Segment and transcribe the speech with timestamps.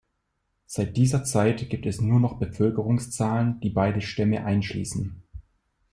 [0.65, 5.21] Seit dieser Zeit gibt es nur noch Bevölkerungszahlen, die beide Stämme einschließen.